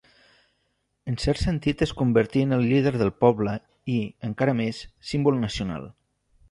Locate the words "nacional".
5.49-5.91